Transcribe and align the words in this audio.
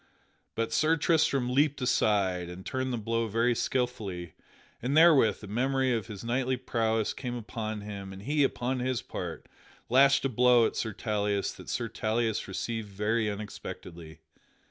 But 0.55 0.73
Sir 0.73 0.97
Tristram 0.97 1.53
leaped 1.53 1.79
aside 1.79 2.49
and 2.49 2.65
turned 2.65 2.91
the 2.91 2.97
blow 2.97 3.27
very 3.27 3.53
skilfully; 3.53 4.33
and 4.81 4.97
therewith 4.97 5.43
a 5.43 5.47
memory 5.47 5.93
of 5.93 6.07
his 6.07 6.23
knightly 6.23 6.57
prowess 6.57 7.13
came 7.13 7.35
upon 7.35 7.81
him 7.81 8.11
and 8.11 8.23
he, 8.23 8.43
upon 8.43 8.79
his 8.79 9.03
part, 9.03 9.45
lashed 9.89 10.25
a 10.25 10.29
blow 10.29 10.65
at 10.65 10.75
Sir 10.75 10.91
Tauleas 10.91 11.53
that 11.53 11.69
Sir 11.69 11.87
Tauleas 11.87 12.47
received 12.47 12.89
very 12.89 13.29
unexpectedly. 13.29 14.21